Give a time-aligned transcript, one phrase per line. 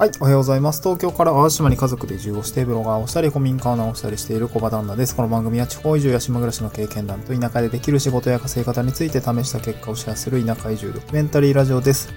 [0.00, 0.80] はい、おはようございます。
[0.80, 5.14] 東京から淡島に家族で移住をして、ブロガーをしたり、古民家を直したりしている小場旦那です。
[5.14, 12.14] この番組は地方移住や島暮らしの経験談と田舎でできる仕事や稼ぎ方について試した結果をシェアする田舎移住ドキュメンタリーラジオです。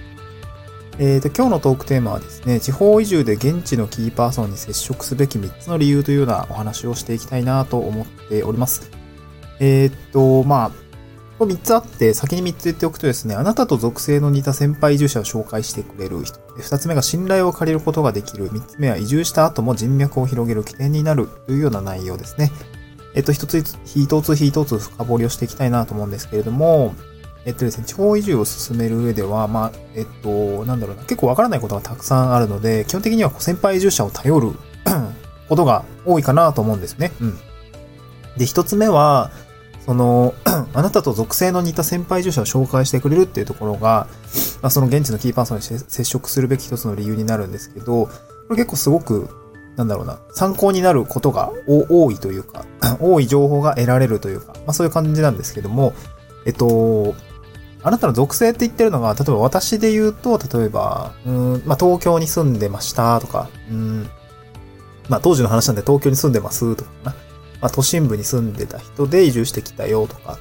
[0.98, 8.90] えーと、今日のトークテーマはですね、地方移住で現地のキーパーソンに接触すべき3つの理由というようなお話をしていきたいなと思っております。
[9.60, 10.83] えーっと、まあ、
[11.46, 16.38] こ3つあって、先に3つ言っておくとですね、あなたと属性の似た先輩移住者を紹介してくれる人。
[16.56, 18.50] 2つ目が信頼を借りることができる。
[18.50, 22.50] 3つ目は移住した後も人脈を広げる起点になるというような内容ですね。
[23.14, 26.94] えっと、一つ一つ一つ深掘りをしていきたいなと思うんですけれども、
[27.44, 34.52] えっとですね、地方移住を進める上では、まあ、えっと、なんだろうな、結構わからないことがたくさんあるので、基本的には先輩移住者を頼る
[35.48, 37.12] ことが多いかなと思うんですね。
[37.20, 37.38] うん。
[38.36, 39.30] で、一つ目は、
[39.86, 40.34] その、
[40.72, 44.06] あなたと属性の似た先輩住者を紹介してくれるっていうところが、
[44.62, 48.10] まあ、その現地のキーパーソンに接触するべき一つの理由になるんですけど、こ
[48.50, 49.28] れ結構すごく、
[49.76, 52.64] なんだろうな、参考になることが多いというか、
[53.00, 55.92] 多い情報が得られるというか、まあそういう感じなんですけども、
[56.46, 57.14] えっと、
[57.82, 64.08] あなたの属性って言ってるのが、例えば私で言うと、例えば、うん、まあ東京に住んでましたとか、うん、
[65.10, 67.14] まあ当時の話なんで東京に住んでますとかな。
[67.64, 70.38] まあ、都心部に住んでた人で移住してきたよとか、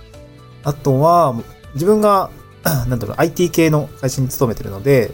[0.66, 1.34] あとは、
[1.74, 2.30] 自分が、
[2.90, 5.10] なんだろう、IT 系の会社に勤めてるので、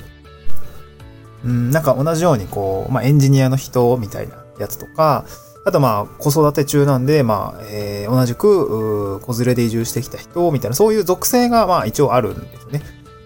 [1.46, 5.26] うん、なんか同じようにこう、まあ、エンジニアの人みたいなやつとか、
[5.66, 12.82] あとまあ、子育て中なんで、まあ、えー、同じく、子連れで移住してきた人みたいな、そういう属性がまあ一応あるんですね。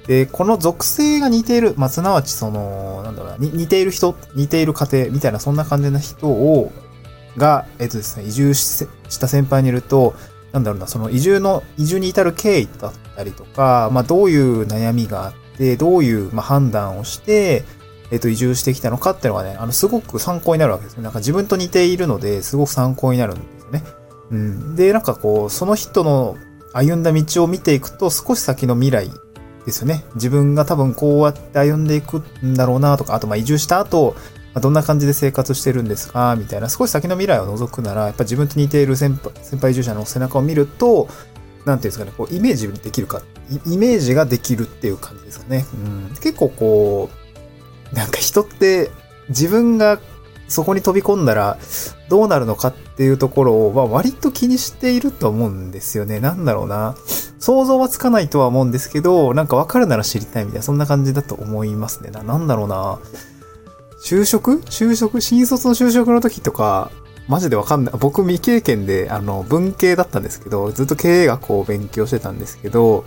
[0.08, 6.74] で、この属性が似ている、まあ、すなわちその、なんだろうな、似ている人、似ている家庭みたいな、そんな感じな人を、
[7.38, 8.88] が、えっとですね、移住し
[9.20, 10.14] た先輩にいると、
[10.52, 17.64] なんだろうな、その移住の、移住に至る経緯だったりとか、まあどういう悩みがあって、どういう、まあ、判断をして、
[18.12, 21.04] えっと、移住してきたのかっていうのがね、あの、すごく参考になるわけですね。
[21.04, 23.84] なんか自分と似ているので、すごく参考になるんですよね。
[24.32, 24.76] うん。
[24.76, 26.38] で、なんかこう、その人の
[26.74, 29.10] 歩んだ道を見ていくと、少し先の未来
[29.66, 30.06] ですよね。
[30.16, 34.16] 自分が多分こうやって歩んでいくんだろうなとか、あとまあ移住した後、
[34.54, 36.36] まあ、どんな感じで生活してるんですか？
[36.38, 41.08] みたいな、少し先の未来を覗くなら、やっぱ自分と似ている先輩先輩移住者の背中を見ると、
[41.66, 43.22] なんていうんですかね、こう、イメージできるか、
[43.66, 45.66] イメージができるっていう感じですかね。
[45.74, 47.10] うん、結構こ
[47.92, 48.92] う、なんか人って
[49.30, 50.00] 自分が
[50.48, 51.58] そこに飛び込んだら
[52.10, 56.20] どうなるのかっていうところを、まあ、割と気にしていると思うんですよね。
[56.20, 56.96] なんだろうな。
[57.40, 62.12] 想像はつかないとは思うんですけど、なんかわかるなら知りたいみたいな、そんな感じだと思いますね。
[62.12, 63.00] な、なんだろうな。
[64.04, 64.62] 就職？
[64.66, 65.22] 就職？
[65.22, 66.92] 新卒の就職の時とか、
[67.30, 67.94] マジでわかんない。
[67.98, 73.06] 僕未経験で、あの、文系だったんですけど、ずっと経営学を勉強してたんですけど、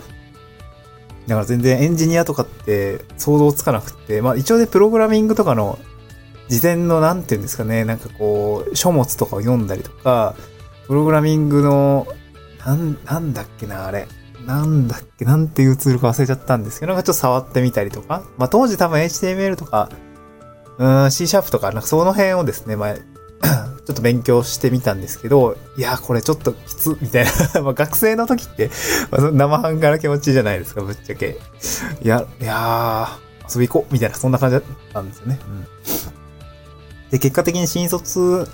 [1.27, 5.79] だから全然エンジニアとかって想像つかなくて、まあ一応ね、プログラミングとかの
[6.49, 10.35] 事前の、なんていうんですかね、なんかこう、書物とかを読んだりとか、
[10.87, 12.07] プログラミングの、
[12.65, 14.09] なん、なんだっけな、あれ。
[14.47, 19.91] なんだっけ、なんていうツールか忘れちゃったんですけど、なんかちょっと触ってみたりとか、まあ当時多分 HTML とか、
[20.79, 22.95] うん、C シャープとか、なんかその辺をですね、まあ、
[23.87, 27.63] ちょっと勉強してみたんですけど、いや、これちょっときつ、みたいな。
[27.63, 28.71] まあ学生の時って、
[29.11, 31.39] まあ、生半可な気持ちじゃないですか、ぶっちゃけ。
[32.03, 35.39] いや、いやー、遊び行こう、みたいな、そんな感じだったんですよね。
[35.49, 35.67] うん。
[37.11, 38.49] で、結果的に新卒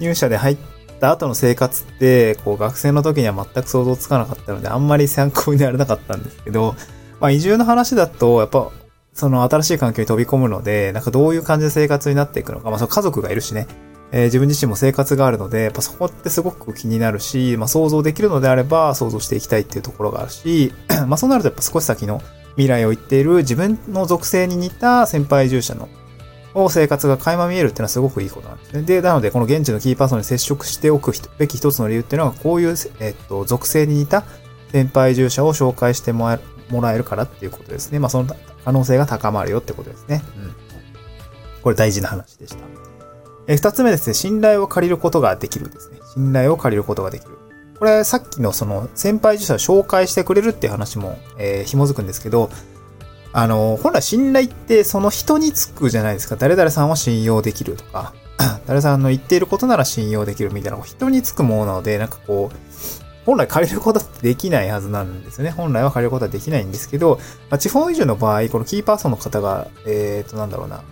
[0.00, 0.56] 入社で入っ
[1.00, 6.74] た後の生活って、こう、学生の時には全く想像つかなかったので、あんまり参考にならなかったんですけど、
[7.20, 8.70] まあ、移住の話だと、やっぱ、
[9.14, 13.68] その新しい環境に飛び込むので、なんかどういう感じで生活になっていくのか、まあその家族がいるしね、
[14.10, 20.72] えー、自分自身も生活があるので、やっぱそこってすごく気になるし、まあ想像できるのであれば想像していきたいっていうところがあるし、
[21.06, 22.20] まあそうなるとやっぱ少し先の
[22.56, 25.88] 未来を言っている自分の属性に似た先輩移住者の
[26.54, 28.82] を生活が垣間見えるっていうのはすごくいいことなんですね。
[28.82, 34.24] で、なのでこの現地のキーパーソンに接触しておくべき一つの理由っていうのは、こういう、えっと、属性に似た
[34.70, 36.38] 先輩移住者を紹介しても
[36.80, 37.98] らえるからっていうことですね。
[37.98, 40.22] まあその可能性が高まるよってことですね。
[40.36, 40.54] うん。
[41.62, 42.64] これ大事な話でした。
[43.46, 44.14] え、二つ目ですね。
[44.14, 45.98] 信頼を借りることができるですね。
[46.14, 47.38] 信頼を借りることができる。
[47.78, 52.50] これさっきのその先輩受者を紹介してくれるっていう話も、えー、紐づくんですけど、
[53.32, 56.36] あの、本来信頼ってその人につくじゃないですか。
[56.36, 58.14] 誰々さんは信用できるとか、
[58.66, 65.50] 誰さんの言っていることなら信用できるみたいな、人につくものなので、なんかこう、本来借りることってできないはずなんですよね。
[65.50, 67.18] 本来は借りることはできないんですけど、
[67.50, 70.82] まあ、地方移住の場合、このキーパーソンの方が、えっ、ー、と、なんだろうな、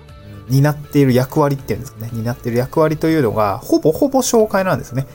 [0.49, 2.11] 担っている役割っていうんですかね。
[2.13, 5.07] 担っている役割というのが、ほぼほぼ紹介なんですね。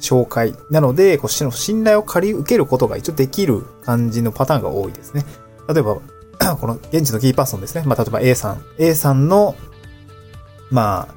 [0.00, 0.54] 紹介。
[0.70, 5.24] なので、こう信頼を借り受けることが一応できる感じのパターンが多いですね。
[5.68, 5.98] 例えば、
[6.60, 7.82] この現地のキーパーソンですね。
[7.86, 8.62] まあ、例えば A さん。
[8.78, 9.54] A さんの、
[10.70, 11.14] まあ、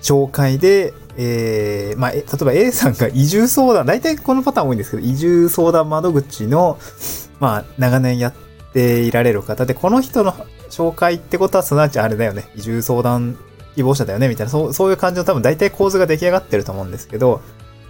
[0.00, 6.78] 紹介で、えー、まあ、例えば A さんが移住相談、大体このパターン多いんですけど、移住相談窓口の、
[7.40, 8.34] まあ、長年やっ
[8.72, 10.32] ていられる方で、この人の
[10.70, 12.48] 紹介ってことはすなわちあれだよね。
[12.56, 13.36] 移住相談
[13.74, 17.40] 希望者だよね、みたいな、そうそういう感じの多分大体構図が出来上がってると思うんですけど、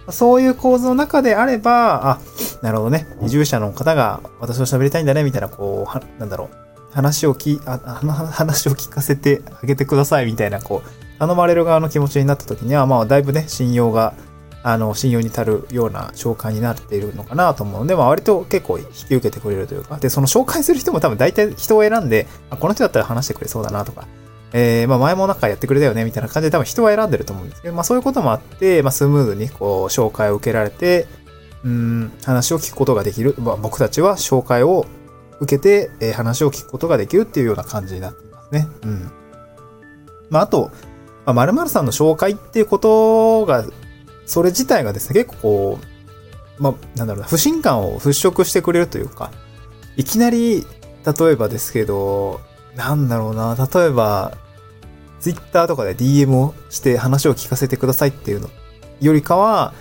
[0.09, 2.19] そういう構図の中であれば、あ、
[2.61, 3.07] なるほどね。
[3.23, 6.57] 移住者の方が私と喋りたいんだね、みたいな、こう、なんだろう。
[6.93, 7.79] 話をき、あ、
[8.31, 14.13] 話を聞かせてあげてください、みたいな、こう、頼まれる側の気持ちになった時には、まあ、だいぶね、信用が、
[14.63, 24.07] あの、信用に足るような紹介になっているのかなと思うので、まあ、割と結構引き受けてくれるというか、で、その紹介する人も多分大体人を選んで、あこの人だったら話してくれそうだなとか、
[24.53, 31.07] えー、まあ前もなんかやってくれたよねみたいな感じで多分人は選んでると思うんですけど、まあそういうこともあって、まあスムーズにこう紹介を受けられて、
[31.63, 33.35] うん、話を聞くことができる。
[33.39, 34.85] まあ僕たちは紹介を
[35.39, 38.67] 受けて、えー、話を聞くことができるっていうような感じになっていますね。
[38.83, 39.11] うん。
[40.29, 40.71] まああと、
[41.25, 43.65] まあ、〇〇さんの紹介っていうことが、
[44.25, 45.79] それ自体がですね、結構こ
[46.59, 49.31] う、まあ、なんだろうな、不信感を払拭してくれるというか、
[49.95, 50.65] いきなり、
[51.05, 52.41] 例えばですけど、
[52.75, 54.37] なんだろうな、例えば、
[55.19, 58.49] ツイッターとかで DM をして話を聞かせてくださいっていうの
[58.99, 59.73] よりかは、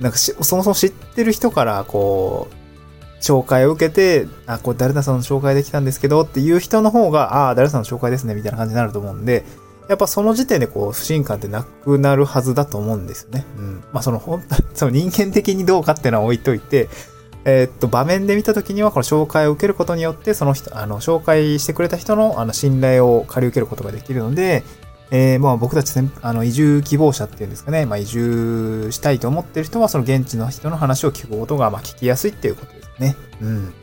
[0.00, 9.44] なんかそもそも知ってる人からこう、紹介を受けて、あ、これ誰々さんの紹介できたんですけどっていう人の方が、ああ、誰々さんの紹介ですね、みたいな感じになると思うんで、
[9.88, 13.44] やっぱその時点でこう、不信感ってなくなるはずだと思うんですよね。
[13.56, 13.84] うん。
[13.92, 16.88] まあその本当、 その人間的にどうかっていうのは置いといて、
[17.44, 24.62] えー、っと、場面で見たときには、この紹介を受けることによって、その人、あの、紹介してくれた人の、あの、信頼を借り受けることができるので、
[25.10, 25.92] えー、まあ僕たち、
[26.22, 33.16] あの、移住希望者っていうんですかね、まあ移住したいと思ってる人は、その現地の人の話を聞くことが、まあ聞きやすいっていうことですね。
[33.42, 33.74] うん。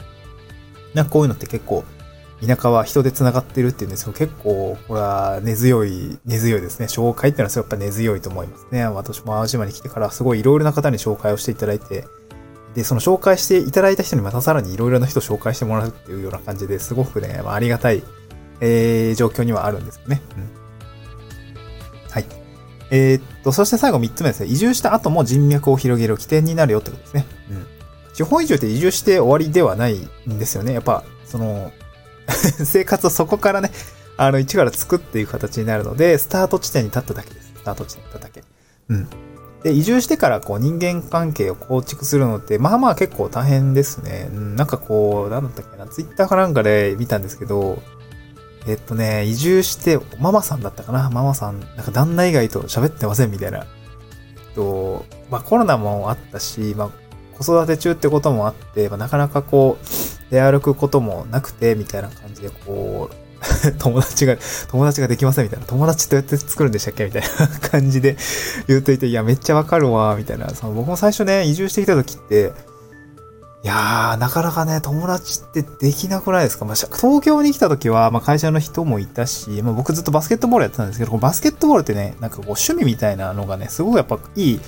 [0.94, 1.84] なんかこういうのって結構、
[2.46, 6.86] 田舎は人で繋がってるっていうんですけど、結構、これは根強い、根強いですね。
[6.86, 8.86] 紹介ってのはやっぱ根強いと思いますね。
[8.86, 12.06] 私も淡路島に来てからすごいいろいろな方に紹介をしていただいて、
[12.76, 18.04] で、その紹介していただいた人にまたさらにいろいろな人を紹介してもらうっていうような感じですごくね、まあ、ありがたい、
[18.62, 20.22] えー、状況にはあるんですよね。
[20.38, 20.60] うん
[22.12, 22.26] はい。
[22.92, 24.48] えー、っと、そして最後3つ目ですね。
[24.48, 27.26] 移住した後も人脈を広げる起点になるよってことですね。
[27.52, 27.68] うん。
[28.14, 29.96] 地方移住って移住して終わりではない
[30.28, 30.74] んですよね。
[30.74, 31.72] やっぱ、その
[32.66, 33.72] 生活をそこからね、
[34.18, 37.54] あの、一から作っていく形になるので、スタート地点に立っただけです。
[37.56, 38.44] スタート地点に立っただけ。
[38.90, 39.08] うん。
[39.64, 44.30] で、移住してからこう人間関係を構築するのって、まあまあ結構大変ですね。
[44.32, 47.82] うん、なんかこう、なんだったっけな、ツイッターかなんかで見たんですけど、
[48.68, 53.60] えっとね、移住して、ママさんだったかなママさん、なんか旦那以外と喋ってませんみたいな。
[53.60, 53.66] えっ
[54.56, 56.90] と、まあコロナもあったし、まあ
[57.42, 59.86] 子育て中ってこともあって、まあ、なかなかこう、
[60.32, 63.16] 出歩くこともなくて、みたいな感じでこう、
[63.80, 64.36] 友達が、
[64.70, 65.66] 友達ができませんみたいな。
[65.66, 68.18] 友達どうやって作るんでしたっけみたいな感じで
[68.68, 70.50] 言うといて、いや、めっちゃわかるわ、みたいな。
[70.50, 72.52] その僕も最初ね、移住してきた時って、
[73.62, 76.64] いやー、なかなかね、友達ってできなくないですか？
[76.66, 84.62] まあ、東京に来た時は、まあ、会社の人もいたし、まあ、僕ずっとバスケットボールやってたんですけど、バスケットボールってね、なんかこう趣味みたいなのがね、すごくやっぱいい、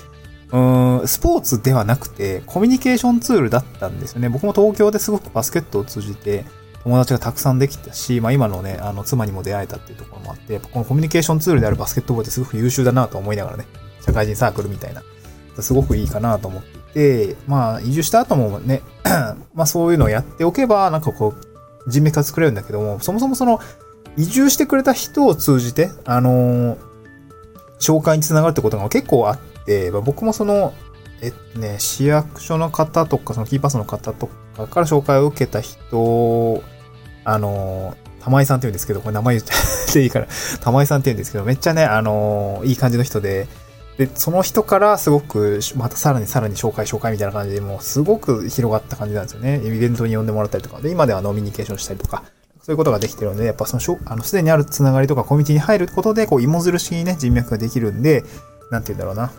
[0.51, 4.29] うーん、スポーツではなくて、コミュニケーションツールだったんですよね。
[4.29, 6.45] 僕も東京ですごくバスケットを通じて、
[6.83, 13.65] 友達がたくさんできたし、まあ今のね、あの、妻にも出会えたっていうところもあって、このコミュニケーションツールであるバスケットボールってすごく優秀だなと思いながらね、
[14.05, 15.03] 社会人サークルみたいな、
[15.61, 18.81] すごくいいかなと思ってで、まあ、移住した後もね、
[19.53, 23.59] まあそういうのをやっておけば、なんかこう、人脈が作れるんだけども、そもそもその、
[24.17, 26.77] 移住してくれた人を通じて、あのー、
[27.79, 30.73] 紹介につながるってことが結構あってて、まあ、僕もその、
[31.21, 36.63] えっとね、市役所の方とか、そのキーパスの方とかから紹介を受けた人、
[37.23, 39.47] あの、玉井さんって言うんですけど、これ名前言っ
[39.93, 40.27] ていいから、
[40.61, 43.47] 玉井さんって言うんですけど、めっちゃね、あの、いい感じの人で、
[43.97, 49.61] で、その人からすごく、またさらにさらに紹介紹介みたいな感じで、もうすごく広がった感じなんですよね。
[49.63, 52.23] イベントに呼んでもらったりとか、で、今ではノミニケーションしたりとか、
[52.61, 58.23] そういうことができてるので、やっぱその、あの、すでにあるつながりとかコミュニティに入ることで、こう、芋づる式にね、人脈ができるんで、
[58.69, 59.31] なんて言うんだろうな。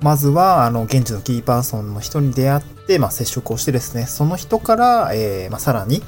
[0.00, 6.02] まずは、あの、現地のキーパーソンの人に出会って、まあ、接触をしてですね、その人から、えー、まあ、さらに、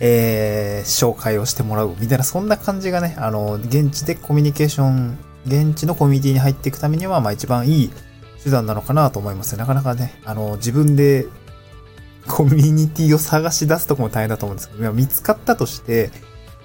[0.00, 7.90] えー、紹介をしてもらう、みたいな、そんな感じがね、あの、現地でコミュニケーション現地のコミュニティに入っていくためには、まあ一番いい
[8.42, 11.26] 手段なのかなと思いますなかなかね、あの、自分で
[12.26, 16.10] コミュニティを探し出すとこも大変だと思うんですけど、見つかったとして、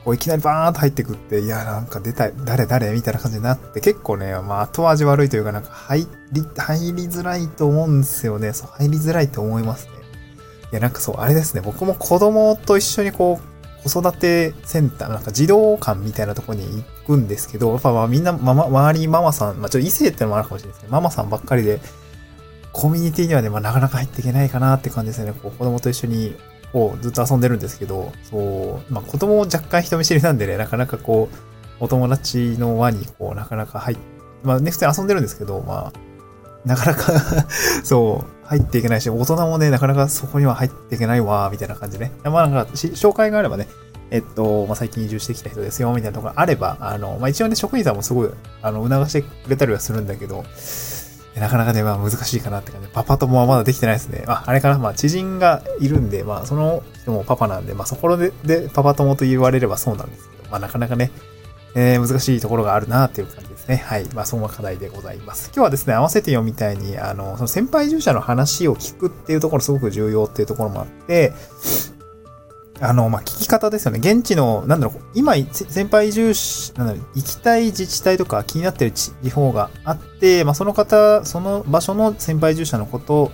[0.07, 8.53] こういきなりバーンと入ってくって、いや、なんか出たい、誰誰みたいな感じになって、結構ね、まあ後味悪いというかなんか入り、入りづらいと思うんですよね。
[8.53, 9.91] そう、入りづらいと思いますね。
[10.71, 11.61] いや、なんかそう、あれですね。
[11.61, 13.41] 僕も子供と一緒にこ
[13.85, 21.81] う、子育てセンター、なんか児童館みたいなところに行くんですけど、やっぱまあみんな、まま、周りママさん、まあちょっと異性ってのもあるかもしれないですけど、ママさんばっかりで、
[22.71, 25.33] コミュニティにはね、まあなかなか入っていけないかなって感じですね。
[25.33, 26.33] こう子供と一緒に、
[26.77, 31.35] こうずっと遊んでるんですけど、そう、まあ子供若干人見知りなんでね、なかなかこう、
[31.79, 33.97] お友達の輪にこう、なかなか入っ、
[34.43, 37.47] まあね、普通に遊んでるんですけど、まあ、なかなか
[37.83, 42.11] そう、入っていけないし、大人もね、なかなかそこには入っていけないわ、みたいな感じね。
[42.23, 43.67] まあなんか、紹介があればね、
[44.11, 48.29] えっと、まあ、最近移住してきた人ですよ、みたいなところがあれば、あの、まあ、一応ね、職員さんもすごい、
[48.61, 50.45] あの、促してくれたりはするんだけど、
[51.39, 52.87] なかなかね、まあ難しいかなって感じ。
[52.87, 54.23] パパ友はまだできてないですね。
[54.27, 61.11] あ、あれかな、まあ知人がいるんで、まあその人もパパなんで、まあそこででパパ友と言われればそうなんですけど、まあなかなかね、
[61.75, 63.77] えー、難しいところがあるなっていう感じですね。
[63.77, 64.05] はい。
[64.13, 65.51] まあそんな課題でございます。
[65.53, 71.33] 今日はですね、合わせて読みたいに、あの、その先輩移住者の話を聞くっていうところすごく重要っていうところもあって、
[72.79, 73.99] あの、まあ、聞き方ですよね。
[73.99, 83.31] 現地の、なんだろう、今、先輩移住士、なんだろう、行きたい自治体とか気になってる地方があって、まあ、その方、その場所の先輩移住者のことを、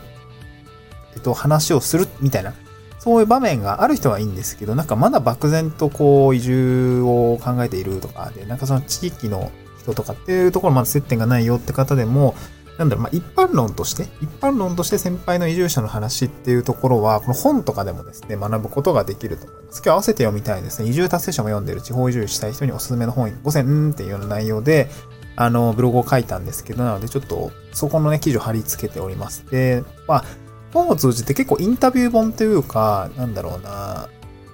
[1.16, 2.54] えっと、話をするみたいな、
[3.00, 12.36] そういう場面がある人はいいんですけど、なんかまだ漠然とこう、移住を考えているとかで、なんかその地域の人とかっていうところまだ接点がないよって方でも、
[12.78, 19.78] なんだろう、まあ、一般論として、一般論として先輩の移住者の話っていうところは、この本とかでもですね、学ぶことができると思います。
[19.78, 20.90] 今日合わせて読みたいですね。
[20.90, 24.90] 移住達成者も読んでる地方移住したい人におすすめの本5選っていうような内容で、
[25.36, 29.46] あの、ブログを書いたんですけど、なのでちょっと、そこのね、記事を貼り付けております。
[29.52, 30.26] で、まあ、
[30.74, 34.10] 本を通じて結構インタビュー本というか、なんだろうな、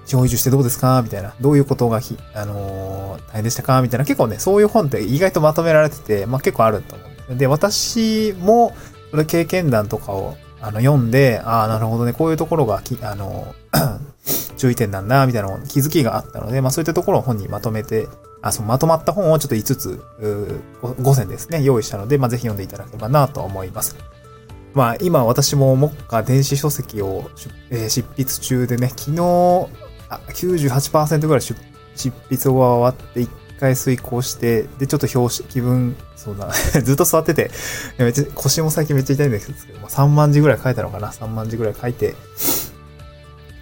[0.05, 1.01] 地方移住してどうですか？
[1.03, 1.35] みたいな。
[1.39, 3.81] どういうことがひ、あのー、大変でしたか？
[3.81, 4.05] みたいな。
[4.05, 8.74] 結構ね、そういう本って意外とまとめられてて、まあ結構あると思うで、私も、
[9.12, 13.55] それ経験談とかをあの読んで、ああ、なるほどね、こういうところがき、あの、
[14.57, 18.07] 注意点なんだ、みたいな気づきがあったので、まあそういったところを本にまとめて、
[18.41, 20.03] あ、そのまとまった本をちょっと5つ、
[20.81, 23.95] 5選ですね、用意したので、まあぜひ読んでいただければなと思います。
[24.74, 27.31] まあ今私も目下電子書籍を、
[27.69, 29.69] えー、執筆中でね、昨日、
[30.09, 31.55] あ98%ぐらい執
[32.29, 33.29] 筆が終わって1
[33.60, 36.50] 回遂行して、で、ちょっと表紙、気分、そうだ、
[36.82, 37.51] ずっと座ってて、
[37.98, 42.16] めっちゃ、腰も最近めっちゃ痛いんですけど、まあ、3万字ぐらい書いたのかな ?3 万字ぐらい書いて、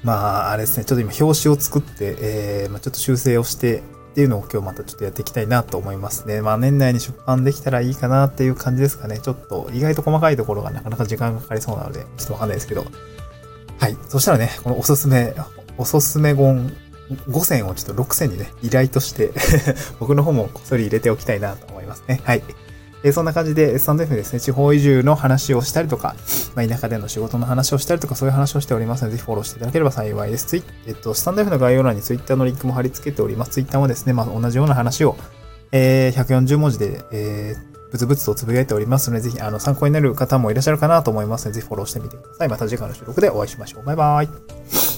[0.03, 3.83] まあ、あれですね、ちょっと今表紙を作って、えー、まあ、ちょっと修正をして、
[4.17, 6.41] っていうのを今日またちょっとやっていきたいなと思いますね。
[6.41, 9.19] まあ年内に出版できたらいいかなっていう感じですかね。
[9.19, 12.87] ちょっと意外と細かいところがなかなか時間がかかりそうなので、ちょっとわかんないですけど。
[13.77, 13.97] はい。
[14.09, 15.35] そしたらね、このおすすめ、
[15.77, 16.75] おすすめ本
[17.11, 19.31] 5選をちょっと6選にね、依頼として
[19.99, 22.21] 僕の方もこっそり入れておきたいなと思いますね。
[22.23, 22.43] はい。
[23.03, 26.15] え、そんな感じで、スタンド F ですね、地方移住の話をしたりとか、
[26.55, 30.45] まあ、田舎での仕事の話をしたりとか、そういう話をしておりますので、ぜひフォローしていただければ幸いです。
[30.47, 33.51] ツイえっと、スタンド F の概要欄に Twitter のリンクも貼り付けております。
[33.51, 35.15] Twitter もですね、まあ、同じような話を、
[35.71, 42.47] えー、140文字で、えー、ブツブツとつぶやいておりますので、ぜひ、あの、参考になる方もいらっしゃるかなと思いますので、ぜひフォローしてみてください。
[42.49, 43.85] また次回の収録でお会いしましょう。
[43.85, 44.96] バイバーイ。